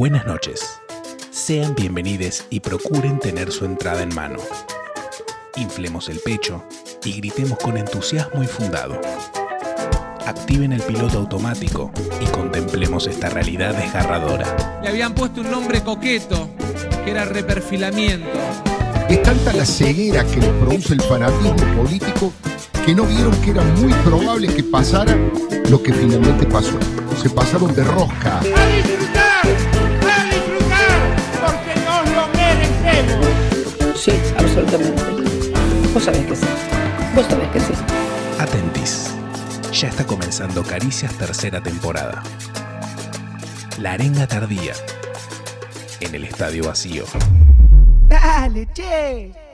Buenas 0.00 0.24
noches. 0.24 0.80
Sean 1.30 1.74
bienvenidos 1.74 2.46
y 2.48 2.60
procuren 2.60 3.18
tener 3.18 3.52
su 3.52 3.66
entrada 3.66 4.02
en 4.02 4.14
mano. 4.14 4.38
Inflemos 5.56 6.08
el 6.08 6.20
pecho 6.20 6.64
y 7.04 7.18
gritemos 7.18 7.58
con 7.58 7.76
entusiasmo 7.76 8.42
y 8.42 8.46
fundado. 8.46 8.98
Activen 10.24 10.72
el 10.72 10.80
piloto 10.80 11.18
automático 11.18 11.90
y 12.18 12.24
contemplemos 12.30 13.08
esta 13.08 13.28
realidad 13.28 13.74
desgarradora. 13.74 14.80
Le 14.82 14.88
habían 14.88 15.14
puesto 15.14 15.42
un 15.42 15.50
nombre 15.50 15.82
coqueto, 15.82 16.48
que 17.04 17.10
era 17.10 17.26
reperfilamiento. 17.26 18.38
Es 19.06 19.22
tanta 19.22 19.52
la 19.52 19.66
ceguera 19.66 20.24
que 20.24 20.40
les 20.40 20.52
produce 20.64 20.94
el 20.94 21.02
fanatismo 21.02 21.54
político 21.76 22.32
que 22.86 22.94
no 22.94 23.04
vieron 23.04 23.38
que 23.42 23.50
era 23.50 23.62
muy 23.62 23.92
probable 23.92 24.46
que 24.46 24.64
pasara 24.64 25.14
lo 25.68 25.82
que 25.82 25.92
finalmente 25.92 26.46
pasó. 26.46 26.78
Se 27.20 27.28
pasaron 27.28 27.74
de 27.74 27.84
rosca. 27.84 28.40
Sí, 34.00 34.12
absolutamente. 34.38 35.02
Vos 35.92 36.02
sabés 36.02 36.24
que 36.24 36.34
sí. 36.34 36.46
Vos 37.14 37.26
sabés 37.26 37.48
que 37.50 37.60
sí. 37.60 37.72
Atentis. 38.38 39.10
Ya 39.74 39.88
está 39.88 40.06
comenzando 40.06 40.62
Caricias 40.62 41.12
tercera 41.18 41.62
temporada. 41.62 42.22
La 43.78 43.92
arenga 43.92 44.26
tardía. 44.26 44.72
En 46.00 46.14
el 46.14 46.24
estadio 46.24 46.64
vacío. 46.64 47.04
Dale, 48.08 48.66
che. 48.72 49.49